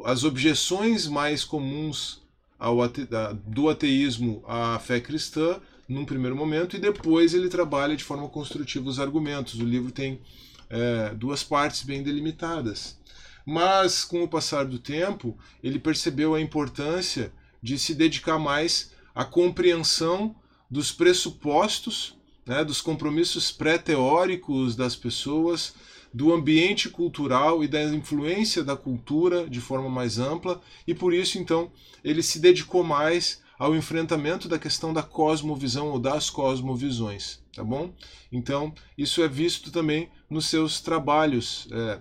as 0.06 0.24
objeções 0.24 1.06
mais 1.06 1.44
comuns 1.44 2.22
ao 2.58 2.80
ate, 2.80 3.06
do 3.46 3.68
ateísmo 3.68 4.42
à 4.48 4.78
fé 4.78 4.98
cristã, 4.98 5.60
num 5.86 6.06
primeiro 6.06 6.34
momento, 6.34 6.74
e 6.74 6.78
depois 6.78 7.34
ele 7.34 7.50
trabalha 7.50 7.94
de 7.94 8.02
forma 8.02 8.30
construtiva 8.30 8.88
os 8.88 8.98
argumentos. 8.98 9.60
O 9.60 9.64
livro 9.64 9.92
tem 9.92 10.22
é, 10.68 11.14
duas 11.14 11.42
partes 11.42 11.82
bem 11.82 12.02
delimitadas. 12.02 12.98
Mas, 13.44 14.04
com 14.04 14.22
o 14.22 14.28
passar 14.28 14.64
do 14.64 14.78
tempo, 14.78 15.38
ele 15.62 15.78
percebeu 15.78 16.34
a 16.34 16.40
importância 16.40 17.32
de 17.62 17.78
se 17.78 17.94
dedicar 17.94 18.38
mais 18.38 18.92
à 19.14 19.24
compreensão 19.24 20.34
dos 20.70 20.90
pressupostos, 20.90 22.16
né, 22.44 22.64
dos 22.64 22.80
compromissos 22.80 23.52
pré-teóricos 23.52 24.74
das 24.74 24.96
pessoas, 24.96 25.74
do 26.12 26.32
ambiente 26.32 26.88
cultural 26.88 27.62
e 27.62 27.68
da 27.68 27.82
influência 27.82 28.64
da 28.64 28.76
cultura 28.76 29.48
de 29.48 29.60
forma 29.60 29.88
mais 29.88 30.18
ampla, 30.18 30.60
e 30.86 30.94
por 30.94 31.12
isso, 31.12 31.38
então, 31.38 31.70
ele 32.02 32.22
se 32.22 32.38
dedicou 32.38 32.82
mais 32.82 33.42
ao 33.58 33.74
enfrentamento 33.74 34.48
da 34.48 34.58
questão 34.58 34.92
da 34.92 35.02
cosmovisão 35.02 35.88
ou 35.88 35.98
das 35.98 36.28
cosmovisões, 36.28 37.40
tá 37.54 37.64
bom? 37.64 37.94
Então, 38.30 38.74
isso 38.96 39.22
é 39.22 39.28
visto 39.28 39.70
também 39.70 40.10
nos 40.28 40.46
seus 40.46 40.80
trabalhos 40.80 41.66
é, 41.72 42.00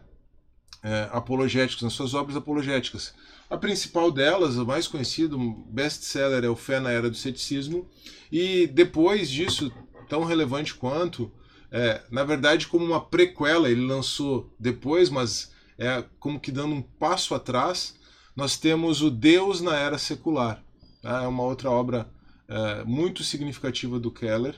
é, 0.83 1.09
apologéticos, 1.11 1.83
nas 1.83 1.93
suas 1.93 2.13
obras 2.13 2.35
apologéticas. 2.35 3.13
A 3.49 3.57
principal 3.57 4.11
delas, 4.11 4.57
o 4.57 4.65
mais 4.65 4.87
conhecido, 4.87 5.37
best-seller 5.67 6.43
é 6.43 6.49
o 6.49 6.55
Fé 6.55 6.79
na 6.79 6.91
Era 6.91 7.09
do 7.09 7.15
Ceticismo, 7.15 7.87
e 8.31 8.67
depois 8.67 9.29
disso, 9.29 9.71
tão 10.09 10.23
relevante 10.23 10.73
quanto, 10.73 11.31
é, 11.71 12.01
na 12.09 12.23
verdade, 12.23 12.67
como 12.67 12.85
uma 12.85 12.99
prequela, 12.99 13.69
ele 13.69 13.85
lançou 13.85 14.53
depois, 14.59 15.09
mas 15.09 15.51
é 15.77 16.03
como 16.19 16.39
que 16.39 16.51
dando 16.51 16.73
um 16.73 16.81
passo 16.81 17.35
atrás, 17.35 17.95
nós 18.35 18.57
temos 18.57 19.01
o 19.01 19.09
Deus 19.09 19.61
na 19.61 19.75
Era 19.75 19.97
Secular. 19.97 20.64
É 21.05 21.27
uma 21.27 21.43
outra 21.43 21.69
obra 21.69 22.09
é, 22.47 22.83
muito 22.83 23.23
significativa 23.23 23.99
do 23.99 24.11
Keller. 24.11 24.55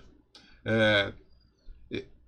É, 0.63 1.13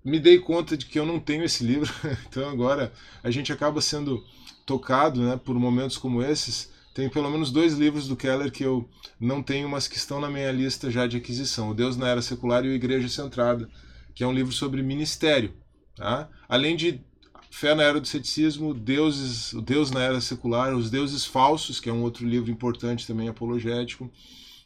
me 0.03 0.19
dei 0.19 0.39
conta 0.39 0.77
de 0.77 0.85
que 0.85 0.99
eu 0.99 1.05
não 1.05 1.19
tenho 1.19 1.43
esse 1.43 1.63
livro, 1.63 1.91
então 2.27 2.49
agora 2.49 2.91
a 3.23 3.29
gente 3.29 3.51
acaba 3.51 3.81
sendo 3.81 4.23
tocado 4.65 5.21
né, 5.21 5.39
por 5.43 5.55
momentos 5.55 5.97
como 5.97 6.21
esses. 6.21 6.71
Tem 6.93 7.09
pelo 7.09 7.29
menos 7.29 7.51
dois 7.51 7.73
livros 7.75 8.07
do 8.07 8.15
Keller 8.15 8.51
que 8.51 8.63
eu 8.63 8.89
não 9.19 9.41
tenho, 9.43 9.69
mas 9.69 9.87
que 9.87 9.95
estão 9.95 10.19
na 10.19 10.29
minha 10.29 10.51
lista 10.51 10.89
já 10.89 11.07
de 11.07 11.17
aquisição: 11.17 11.69
O 11.69 11.73
Deus 11.73 11.95
na 11.95 12.07
Era 12.07 12.21
Secular 12.21 12.65
e 12.65 12.69
o 12.69 12.73
Igreja 12.73 13.07
Centrada, 13.07 13.69
que 14.13 14.23
é 14.23 14.27
um 14.27 14.33
livro 14.33 14.51
sobre 14.51 14.81
ministério. 14.81 15.53
Tá? 15.95 16.29
Além 16.47 16.75
de 16.75 17.01
Fé 17.49 17.73
na 17.73 17.83
Era 17.83 17.99
do 17.99 18.07
Ceticismo, 18.07 18.73
Deuses, 18.73 19.53
o 19.53 19.61
Deus 19.61 19.91
na 19.91 20.01
Era 20.01 20.21
Secular, 20.21 20.75
Os 20.75 20.89
Deuses 20.89 21.25
Falsos, 21.25 21.79
que 21.79 21.89
é 21.89 21.93
um 21.93 22.03
outro 22.03 22.25
livro 22.25 22.51
importante 22.51 23.07
também 23.07 23.27
apologético. 23.27 24.11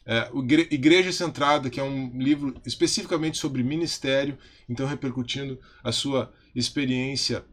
É, 0.06 0.30
Igreja 0.70 1.10
Centrada, 1.10 1.70
que 1.70 1.80
é 1.80 1.82
um 1.82 2.18
livro 2.18 2.54
especificamente 2.66 3.38
sobre 3.38 3.62
ministério, 3.62 4.36
então 4.68 4.86
repercutindo 4.86 5.58
a 5.82 5.92
sua 5.92 6.32
experiência 6.54 7.44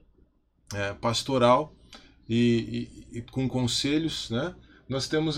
é, 0.74 0.94
pastoral 0.94 1.74
e, 2.28 3.00
e, 3.12 3.20
e 3.20 3.22
com 3.22 3.48
conselhos, 3.48 4.30
né? 4.30 4.54
Nós 4.92 5.08
temos 5.08 5.38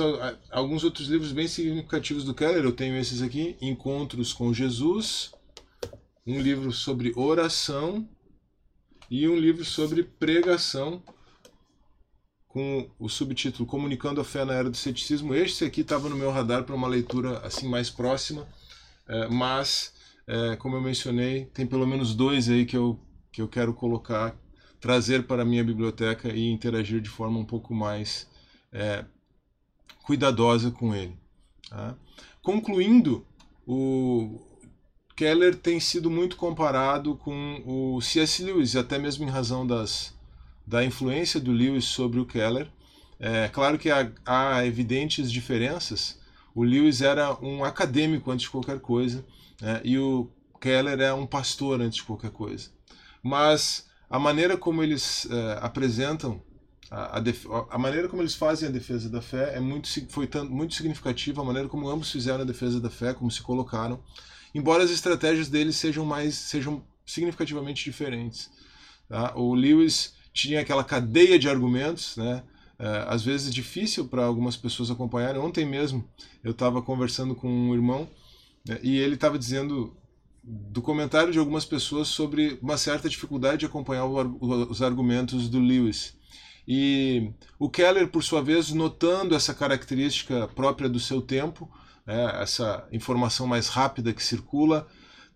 alguns 0.49 0.83
outros 0.83 1.07
livros 1.07 1.31
bem 1.31 1.47
significativos 1.47 2.23
do 2.23 2.33
Keller. 2.33 2.63
Eu 2.63 2.71
tenho 2.71 2.97
esses 2.97 3.21
aqui: 3.21 3.55
Encontros 3.61 4.33
com 4.33 4.51
Jesus, 4.51 5.31
um 6.25 6.41
livro 6.41 6.71
sobre 6.71 7.13
oração 7.15 8.09
e 9.09 9.27
um 9.27 9.35
livro 9.35 9.65
sobre 9.65 10.03
pregação 10.03 11.01
com 12.47 12.89
o 12.99 13.09
subtítulo 13.09 13.65
Comunicando 13.65 14.21
a 14.21 14.23
Fé 14.23 14.45
na 14.45 14.53
Era 14.53 14.69
do 14.69 14.77
Ceticismo. 14.77 15.33
Este 15.33 15.65
aqui 15.65 15.81
estava 15.81 16.07
no 16.07 16.15
meu 16.15 16.31
radar 16.31 16.63
para 16.63 16.75
uma 16.75 16.87
leitura 16.87 17.39
assim 17.39 17.67
mais 17.67 17.89
próxima, 17.89 18.47
é, 19.07 19.27
mas, 19.27 19.93
é, 20.27 20.55
como 20.55 20.75
eu 20.75 20.81
mencionei, 20.81 21.45
tem 21.47 21.65
pelo 21.65 21.87
menos 21.87 22.13
dois 22.13 22.49
aí 22.49 22.65
que 22.65 22.77
eu, 22.77 22.99
que 23.31 23.41
eu 23.41 23.47
quero 23.47 23.73
colocar 23.73 24.35
trazer 24.79 25.25
para 25.25 25.43
a 25.43 25.45
minha 25.45 25.63
biblioteca 25.63 26.29
e 26.29 26.51
interagir 26.51 27.01
de 27.01 27.09
forma 27.09 27.39
um 27.39 27.45
pouco 27.45 27.73
mais 27.73 28.29
é, 28.71 29.05
cuidadosa 30.03 30.69
com 30.71 30.93
ele. 30.93 31.17
Tá? 31.69 31.95
Concluindo, 32.41 33.25
o 33.65 34.52
Keller 35.15 35.55
tem 35.55 35.79
sido 35.79 36.09
muito 36.09 36.35
comparado 36.35 37.15
com 37.15 37.61
o 37.65 38.01
C.S. 38.01 38.43
Lewis, 38.43 38.75
até 38.75 38.97
mesmo 38.97 39.25
em 39.25 39.29
razão 39.29 39.65
das, 39.65 40.13
da 40.65 40.83
influência 40.83 41.39
do 41.39 41.51
Lewis 41.51 41.85
sobre 41.85 42.19
o 42.19 42.25
Keller. 42.25 42.67
É 43.19 43.47
claro 43.47 43.77
que 43.77 43.89
há, 43.89 44.11
há 44.25 44.65
evidentes 44.65 45.31
diferenças. 45.31 46.19
O 46.55 46.63
Lewis 46.63 47.01
era 47.01 47.37
um 47.41 47.63
acadêmico 47.63 48.31
antes 48.31 48.45
de 48.45 48.49
qualquer 48.49 48.79
coisa, 48.79 49.23
né? 49.61 49.81
e 49.83 49.97
o 49.97 50.29
Keller 50.59 50.99
é 50.99 51.13
um 51.13 51.25
pastor 51.25 51.79
antes 51.79 51.97
de 51.97 52.03
qualquer 52.03 52.31
coisa. 52.31 52.69
Mas 53.21 53.87
a 54.09 54.19
maneira 54.19 54.57
como 54.57 54.83
eles 54.83 55.27
é, 55.29 55.59
apresentam 55.61 56.41
a, 56.91 57.17
a, 57.17 57.23
a, 57.71 57.77
maneira 57.77 58.07
como 58.07 58.21
eles 58.21 58.35
fazem 58.35 58.69
a 58.69 58.71
defesa 58.71 59.09
da 59.09 59.21
fé 59.21 59.55
é 59.55 59.59
muito 59.59 59.89
foi 60.09 60.29
muito 60.47 60.75
significativa 60.75 61.41
a 61.41 61.45
maneira 61.45 61.67
como 61.67 61.89
ambos 61.89 62.11
fizeram 62.11 62.41
a 62.41 62.45
defesa 62.45 62.79
da 62.79 62.89
fé 62.89 63.13
como 63.13 63.31
se 63.31 63.41
colocaram 63.41 63.99
embora 64.53 64.83
as 64.83 64.91
estratégias 64.91 65.49
deles 65.49 65.75
sejam 65.75 66.05
mais 66.05 66.35
sejam 66.35 66.83
significativamente 67.05 67.83
diferentes 67.83 68.49
tá? 69.07 69.33
o 69.35 69.53
Lewis 69.53 70.15
tinha 70.33 70.61
aquela 70.61 70.83
cadeia 70.83 71.37
de 71.37 71.49
argumentos 71.49 72.17
né 72.17 72.43
é, 72.79 73.05
às 73.07 73.23
vezes 73.23 73.53
difícil 73.53 74.07
para 74.07 74.25
algumas 74.25 74.57
pessoas 74.57 74.89
acompanharem 74.89 75.41
ontem 75.41 75.65
mesmo 75.65 76.07
eu 76.43 76.51
estava 76.51 76.81
conversando 76.81 77.35
com 77.35 77.47
um 77.47 77.73
irmão 77.73 78.09
né, 78.67 78.79
e 78.81 78.97
ele 78.97 79.15
estava 79.15 79.37
dizendo 79.37 79.95
do 80.43 80.81
comentário 80.81 81.31
de 81.31 81.39
algumas 81.39 81.63
pessoas 81.63 82.09
sobre 82.09 82.59
uma 82.61 82.77
certa 82.77 83.07
dificuldade 83.07 83.59
de 83.59 83.65
acompanhar 83.65 84.05
os 84.05 84.81
argumentos 84.81 85.47
do 85.47 85.59
Lewis. 85.59 86.15
E 86.67 87.31
o 87.57 87.69
Keller, 87.69 88.09
por 88.09 88.23
sua 88.23 88.41
vez, 88.41 88.71
notando 88.71 89.35
essa 89.35 89.53
característica 89.53 90.47
própria 90.49 90.89
do 90.89 90.99
seu 90.99 91.21
tempo, 91.21 91.69
né, 92.05 92.41
essa 92.41 92.87
informação 92.91 93.47
mais 93.47 93.67
rápida 93.67 94.13
que 94.13 94.23
circula, 94.23 94.87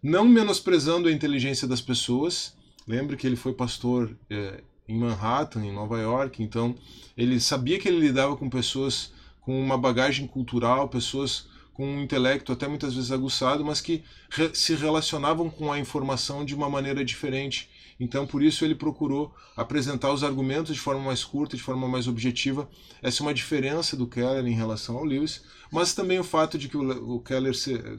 não 0.01 0.25
menosprezando 0.25 1.07
a 1.07 1.11
inteligência 1.11 1.67
das 1.67 1.81
pessoas. 1.81 2.55
Lembre 2.87 3.17
que 3.17 3.27
ele 3.27 3.35
foi 3.35 3.53
pastor 3.53 4.15
é, 4.29 4.63
em 4.87 4.97
Manhattan, 4.97 5.65
em 5.65 5.73
Nova 5.73 5.99
York, 5.99 6.41
então 6.41 6.75
ele 7.17 7.39
sabia 7.39 7.79
que 7.79 7.87
ele 7.87 7.99
lidava 7.99 8.37
com 8.37 8.49
pessoas 8.49 9.11
com 9.41 9.59
uma 9.59 9.77
bagagem 9.77 10.27
cultural, 10.27 10.89
pessoas 10.89 11.47
com 11.73 11.85
um 11.85 12.01
intelecto 12.01 12.51
até 12.51 12.67
muitas 12.67 12.95
vezes 12.95 13.11
aguçado, 13.11 13.63
mas 13.63 13.79
que 13.79 14.03
re 14.29 14.49
se 14.53 14.73
relacionavam 14.75 15.49
com 15.49 15.71
a 15.71 15.79
informação 15.79 16.43
de 16.43 16.55
uma 16.55 16.69
maneira 16.69 17.05
diferente. 17.05 17.69
Então, 17.99 18.27
por 18.27 18.43
isso, 18.43 18.63
ele 18.63 18.75
procurou 18.75 19.33
apresentar 19.55 20.13
os 20.13 20.23
argumentos 20.23 20.73
de 20.73 20.79
forma 20.79 21.01
mais 21.01 21.23
curta, 21.23 21.57
de 21.57 21.63
forma 21.63 21.87
mais 21.87 22.07
objetiva. 22.07 22.69
Essa 23.01 23.21
é 23.21 23.25
uma 23.25 23.33
diferença 23.33 23.97
do 23.97 24.07
Keller 24.07 24.45
em 24.45 24.55
relação 24.55 24.97
ao 24.97 25.03
Lewis, 25.03 25.43
mas 25.71 25.93
também 25.95 26.19
o 26.19 26.23
fato 26.23 26.57
de 26.57 26.69
que 26.69 26.77
o 26.77 27.19
Keller 27.19 27.53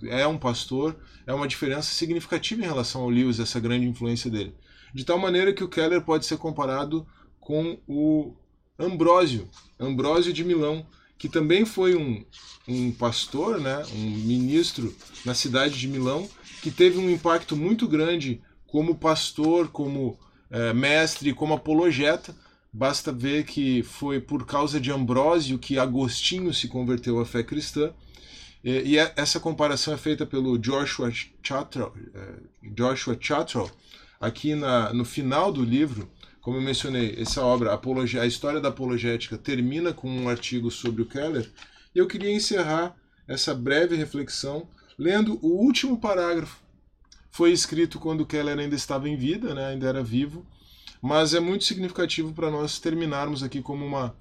é 0.08 0.26
um 0.26 0.38
pastor 0.38 0.96
é 1.26 1.34
uma 1.34 1.48
diferença 1.48 1.92
significativa 1.92 2.62
em 2.62 2.66
relação 2.66 3.02
ao 3.02 3.10
Lewis, 3.10 3.40
essa 3.40 3.58
grande 3.58 3.86
influência 3.86 4.30
dele. 4.30 4.54
De 4.94 5.04
tal 5.04 5.18
maneira 5.18 5.52
que 5.52 5.64
o 5.64 5.68
Keller 5.68 6.02
pode 6.02 6.24
ser 6.24 6.38
comparado 6.38 7.06
com 7.40 7.78
o 7.86 8.34
Ambrósio, 8.78 9.48
Ambrósio 9.78 10.32
de 10.32 10.44
Milão, 10.44 10.86
que 11.18 11.28
também 11.28 11.64
foi 11.64 11.96
um, 11.96 12.24
um 12.68 12.92
pastor, 12.92 13.60
né, 13.60 13.84
um 13.92 14.10
ministro 14.10 14.94
na 15.24 15.34
cidade 15.34 15.78
de 15.78 15.88
Milão, 15.88 16.28
que 16.62 16.70
teve 16.70 16.98
um 16.98 17.10
impacto 17.10 17.56
muito 17.56 17.88
grande 17.88 18.40
como 18.68 18.94
pastor, 18.94 19.68
como 19.68 20.18
é, 20.50 20.72
mestre, 20.72 21.34
como 21.34 21.54
apologeta. 21.54 22.34
Basta 22.72 23.10
ver 23.10 23.44
que 23.44 23.82
foi 23.82 24.20
por 24.20 24.46
causa 24.46 24.78
de 24.80 24.92
Ambrósio 24.92 25.58
que 25.58 25.78
Agostinho 25.78 26.52
se 26.54 26.68
converteu 26.68 27.18
à 27.18 27.26
fé 27.26 27.42
cristã. 27.42 27.92
E, 28.62 28.92
e 28.92 28.98
é, 28.98 29.12
essa 29.16 29.40
comparação 29.40 29.94
é 29.94 29.96
feita 29.96 30.26
pelo 30.26 30.58
Joshua 30.58 31.10
Chatrell, 31.42 31.92
é, 32.14 32.34
Joshua 32.74 33.16
Chatrell 33.18 33.70
aqui 34.20 34.54
na, 34.54 34.92
no 34.92 35.04
final 35.04 35.52
do 35.52 35.62
livro, 35.62 36.10
como 36.40 36.56
eu 36.56 36.62
mencionei, 36.62 37.16
essa 37.18 37.42
obra, 37.42 37.78
a 38.20 38.26
História 38.26 38.60
da 38.60 38.68
Apologética, 38.68 39.36
termina 39.36 39.92
com 39.92 40.10
um 40.10 40.28
artigo 40.28 40.70
sobre 40.70 41.02
o 41.02 41.06
Keller, 41.06 41.48
e 41.94 41.98
eu 41.98 42.06
queria 42.06 42.32
encerrar 42.32 42.96
essa 43.26 43.54
breve 43.54 43.94
reflexão 43.96 44.68
lendo 44.98 45.38
o 45.42 45.48
último 45.48 45.98
parágrafo. 46.00 46.58
Foi 47.38 47.52
escrito 47.52 48.00
quando 48.00 48.26
Keller 48.26 48.58
ainda 48.58 48.74
estava 48.74 49.08
em 49.08 49.16
vida, 49.16 49.54
né, 49.54 49.66
ainda 49.66 49.86
era 49.86 50.02
vivo, 50.02 50.44
mas 51.00 51.34
é 51.34 51.38
muito 51.38 51.62
significativo 51.62 52.32
para 52.32 52.50
nós 52.50 52.80
terminarmos 52.80 53.44
aqui 53.44 53.62
como 53.62 53.86
uma 53.86 54.12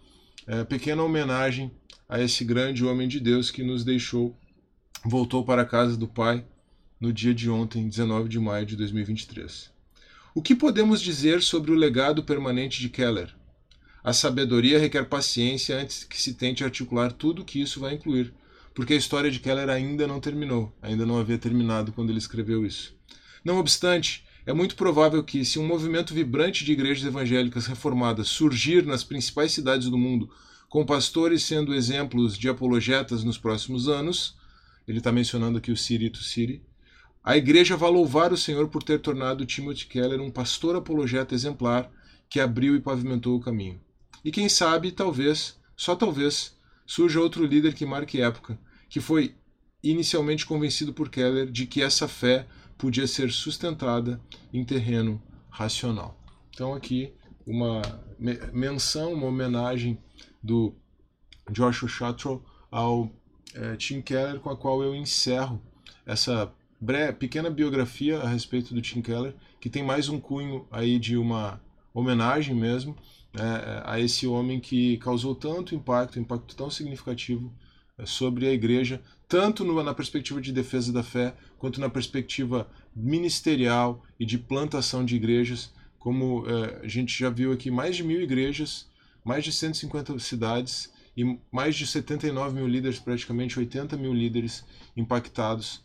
é, 0.46 0.64
pequena 0.64 1.02
homenagem 1.02 1.72
a 2.08 2.22
esse 2.22 2.46
grande 2.46 2.86
homem 2.86 3.08
de 3.08 3.20
Deus 3.20 3.50
que 3.50 3.64
nos 3.64 3.84
deixou, 3.84 4.38
voltou 5.04 5.44
para 5.44 5.64
a 5.64 5.66
casa 5.66 5.98
do 5.98 6.08
Pai 6.08 6.46
no 7.02 7.12
dia 7.12 7.34
de 7.34 7.50
ontem, 7.50 7.90
19 7.90 8.30
de 8.30 8.40
maio 8.40 8.68
de 8.68 8.76
2023. 8.76 9.72
O 10.36 10.40
que 10.44 10.54
podemos 10.54 11.02
dizer 11.02 11.42
sobre 11.42 11.72
o 11.72 11.76
legado 11.76 12.24
permanente 12.24 12.80
de 12.80 12.88
Keller? 12.88 13.34
A 14.04 14.14
sabedoria 14.14 14.78
requer 14.78 15.06
paciência 15.06 15.76
antes 15.82 16.04
que 16.04 16.22
se 16.22 16.36
tente 16.36 16.64
articular 16.64 17.12
tudo 17.12 17.42
o 17.42 17.46
que 17.46 17.60
isso 17.60 17.80
vai 17.80 17.96
incluir, 17.96 18.32
porque 18.78 18.94
a 18.94 18.98
história 18.98 19.32
de 19.32 19.40
Keller 19.40 19.72
ainda 19.72 20.06
não 20.06 20.20
terminou, 20.20 20.72
ainda 20.84 21.04
não 21.04 21.18
havia 21.18 21.40
terminado 21.40 21.92
quando 21.92 22.12
ele 22.12 22.20
escreveu 22.20 22.64
isso. 22.64 22.96
Não 23.44 23.58
obstante, 23.58 24.24
é 24.46 24.54
muito 24.54 24.76
provável 24.76 25.24
que, 25.24 25.44
se 25.44 25.58
um 25.58 25.66
movimento 25.66 26.14
vibrante 26.14 26.64
de 26.64 26.74
igrejas 26.74 27.04
evangélicas 27.04 27.66
reformadas 27.66 28.28
surgir 28.28 28.86
nas 28.86 29.04
principais 29.04 29.52
cidades 29.52 29.90
do 29.90 29.98
mundo, 29.98 30.30
com 30.70 30.86
pastores 30.86 31.42
sendo 31.42 31.74
exemplos 31.74 32.38
de 32.38 32.50
apologetas 32.50 33.24
nos 33.24 33.36
próximos 33.36 33.90
anos, 33.90 34.36
ele 34.88 35.00
está 35.00 35.12
mencionando 35.12 35.58
aqui 35.58 35.72
o 35.72 35.76
City 35.76 36.12
to 36.12 36.22
City. 36.22 36.62
A 37.24 37.36
igreja 37.36 37.76
vai 37.76 37.90
louvar 37.90 38.32
o 38.32 38.38
Senhor 38.38 38.68
por 38.68 38.84
ter 38.84 39.00
tornado 39.00 39.44
Timothy 39.44 39.88
Keller 39.88 40.22
um 40.22 40.30
pastor 40.30 40.76
apologeta 40.76 41.34
exemplar 41.34 41.90
que 42.30 42.40
abriu 42.40 42.76
e 42.76 42.80
pavimentou 42.80 43.38
o 43.38 43.42
caminho. 43.42 43.82
E 44.24 44.30
quem 44.30 44.48
sabe, 44.48 44.92
talvez, 44.92 45.58
só 45.76 45.96
talvez, 45.96 46.56
surja 46.86 47.20
outro 47.20 47.44
líder 47.44 47.74
que 47.74 47.84
marque 47.84 48.22
época, 48.22 48.60
que 48.90 49.00
foi 49.00 49.36
inicialmente 49.84 50.46
convencido 50.46 50.94
por 50.94 51.10
Keller 51.10 51.50
de 51.52 51.66
que 51.66 51.82
essa 51.82 52.08
fé 52.08 52.48
podia 52.78 53.08
ser 53.08 53.32
sustentada 53.32 54.22
em 54.54 54.64
terreno 54.64 55.22
racional. 55.50 56.20
Então 56.50 56.74
aqui 56.74 57.14
uma 57.46 57.82
menção, 58.52 59.14
uma 59.14 59.28
homenagem 59.28 59.98
do 60.44 60.76
Joshua 61.52 61.88
Shuttro 61.88 62.44
ao 62.70 63.12
é, 63.54 63.76
Tim 63.76 64.02
Keller, 64.02 64.40
com 64.40 64.50
a 64.50 64.58
qual 64.58 64.84
eu 64.84 64.94
encerro 64.94 65.62
essa 66.06 66.52
pequena 67.18 67.50
biografia 67.50 68.20
a 68.20 68.28
respeito 68.28 68.74
do 68.74 68.82
Tim 68.82 69.02
Keller, 69.02 69.34
que 69.60 69.70
tem 69.70 69.84
mais 69.84 70.10
um 70.10 70.20
cunho 70.20 70.68
aí 70.70 71.00
de 71.00 71.18
uma 71.18 71.62
homenagem 71.94 72.54
mesmo 72.54 72.96
é, 73.34 73.82
a 73.86 74.00
esse 74.00 74.28
homem 74.28 74.60
que 74.60 74.98
causou 74.98 75.34
tanto 75.34 75.74
impacto, 75.74 76.20
impacto 76.20 76.56
tão 76.56 76.70
significativo 76.70 77.52
sobre 78.06 78.48
a 78.48 78.54
igreja, 78.54 79.02
tanto 79.28 79.64
na 79.84 79.94
perspectiva 79.94 80.40
de 80.40 80.52
defesa 80.52 80.94
da 80.94 81.04
fé, 81.04 81.36
quanto 81.58 81.82
na 81.82 81.90
perspectiva 81.90 82.70
ministerial 82.96 84.04
e 84.20 84.26
de 84.26 84.38
plantação 84.38 85.04
de 85.04 85.16
igrejas, 85.16 85.74
como 85.98 86.46
é, 86.48 86.86
a 86.86 86.88
gente 86.88 87.18
já 87.18 87.30
viu 87.30 87.52
aqui, 87.52 87.70
mais 87.70 87.96
de 87.96 88.04
mil 88.04 88.22
igrejas, 88.22 88.88
mais 89.24 89.44
de 89.44 89.52
150 89.52 90.18
cidades 90.20 90.92
e 91.16 91.38
mais 91.52 91.76
de 91.76 91.86
79 91.86 92.56
mil 92.56 92.68
líderes, 92.68 93.00
praticamente 93.00 93.60
80 93.60 93.98
mil 93.98 94.14
líderes 94.14 94.64
impactados 94.96 95.84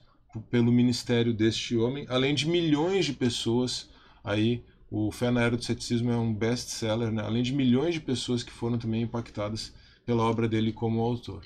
pelo 0.51 0.71
ministério 0.71 1.35
deste 1.35 1.77
homem, 1.77 2.07
além 2.09 2.35
de 2.35 2.49
milhões 2.49 3.05
de 3.05 3.13
pessoas 3.13 3.91
aí. 4.23 4.63
O 4.91 5.11
Fé 5.11 5.31
na 5.31 5.41
Era 5.41 5.57
do 5.57 5.65
Ceticismo 5.65 6.11
é 6.11 6.17
um 6.17 6.35
best-seller, 6.35 7.11
né? 7.11 7.23
além 7.23 7.43
de 7.43 7.55
milhões 7.55 7.95
de 7.95 8.01
pessoas 8.01 8.43
que 8.43 8.53
foram 8.53 8.77
também 8.79 9.01
impactadas 9.01 9.73
pela 10.05 10.23
obra 10.23 10.47
dele 10.47 10.71
como 10.71 11.01
autor. 11.01 11.43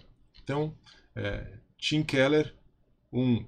Então, 0.46 0.72
é, 1.12 1.44
Tim 1.76 2.04
Keller, 2.04 2.54
um 3.12 3.44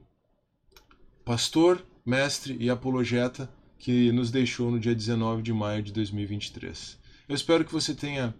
pastor, 1.24 1.86
mestre 2.04 2.56
e 2.58 2.68
apologeta 2.68 3.48
que 3.78 4.10
nos 4.10 4.32
deixou 4.32 4.68
no 4.68 4.80
dia 4.80 4.96
19 4.96 5.40
de 5.40 5.52
maio 5.52 5.80
de 5.80 5.92
2023. 5.92 6.98
Eu 7.28 7.36
espero 7.36 7.64
que 7.64 7.72
você 7.72 7.94
tenha 7.94 8.34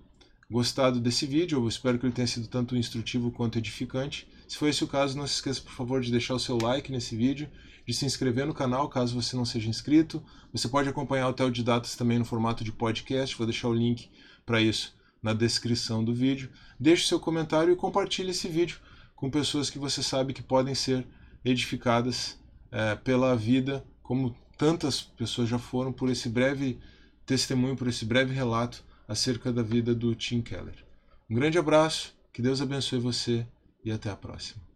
gostado 0.50 0.99
desse 0.99 1.25
vídeo, 1.25 1.61
eu 1.62 1.69
espero 1.69 2.00
que 2.00 2.07
ele 2.07 2.12
tenha 2.12 2.27
sido 2.27 2.49
tanto 2.49 2.77
instrutivo 2.77 3.31
quanto 3.31 3.59
edificante. 3.59 4.27
Se 4.49 4.59
for 4.59 4.69
esse 4.69 4.83
o 4.83 4.88
caso, 4.88 5.17
não 5.17 5.27
se 5.29 5.35
esqueça, 5.35 5.61
por 5.61 5.73
favor, 5.73 6.00
de 6.00 6.11
deixar 6.11 6.35
o 6.35 6.41
seu 6.41 6.59
like 6.61 6.91
nesse 6.91 7.15
vídeo, 7.15 7.49
de 7.87 7.95
se 7.95 8.07
inscrever 8.07 8.45
no 8.45 8.55
canal 8.55 8.88
caso 8.88 9.15
você 9.15 9.37
não 9.37 9.45
seja 9.45 9.71
inscrito. 9.71 10.21
Você 10.53 10.69
pode 10.69 10.88
acompanhar 10.88 11.29
o 11.29 11.33
Theo 11.33 11.53
de 11.53 11.62
também 11.97 12.19
no 12.19 12.25
formato 12.25 12.65
de 12.65 12.73
podcast, 12.73 13.37
vou 13.37 13.47
deixar 13.47 13.69
o 13.69 13.75
link 13.75 14.11
para 14.45 14.61
isso 14.61 14.98
na 15.23 15.33
descrição 15.33 16.05
do 16.05 16.15
vídeo. 16.15 16.51
Deixe 16.79 17.07
seu 17.07 17.19
comentário 17.19 17.73
e 17.73 17.77
compartilhe 17.77 18.31
esse 18.31 18.49
vídeo 18.49 18.79
com 19.15 19.31
pessoas 19.31 19.69
que 19.69 19.79
você 19.79 20.03
sabe 20.03 20.33
que 20.33 20.43
podem 20.43 20.75
ser 20.75 21.07
edificadas 21.45 22.39
é, 22.71 22.95
pela 22.95 23.35
vida, 23.37 23.85
como 24.03 24.37
tantas 24.57 25.01
pessoas 25.01 25.49
já 25.49 25.59
foram, 25.59 25.93
por 25.93 26.09
esse 26.09 26.29
breve 26.29 26.79
testemunho, 27.27 27.77
por 27.77 27.89
esse 27.89 28.05
breve 28.05 28.33
relato 28.33 28.85
acerca 29.07 29.53
da 29.53 29.63
vida 29.63 29.95
do 29.95 30.15
Tim 30.15 30.41
Keller. 30.41 30.85
Um 31.29 31.35
grande 31.35 31.59
abraço, 31.59 32.15
que 32.33 32.43
Deus 32.43 32.61
abençoe 32.61 32.99
você 32.99 33.47
e 33.85 33.91
até 33.91 34.11
a 34.11 34.17
próxima. 34.17 34.68